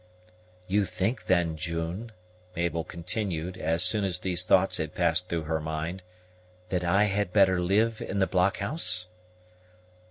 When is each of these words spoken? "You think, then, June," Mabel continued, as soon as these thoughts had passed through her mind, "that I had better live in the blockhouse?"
"You 0.65 0.85
think, 0.85 1.27
then, 1.27 1.55
June," 1.55 2.11
Mabel 2.55 2.83
continued, 2.83 3.55
as 3.55 3.83
soon 3.83 4.03
as 4.03 4.17
these 4.17 4.43
thoughts 4.43 4.77
had 4.77 4.95
passed 4.95 5.29
through 5.29 5.43
her 5.43 5.59
mind, 5.59 6.01
"that 6.69 6.83
I 6.83 7.03
had 7.03 7.31
better 7.31 7.59
live 7.61 8.01
in 8.01 8.17
the 8.17 8.25
blockhouse?" 8.25 9.05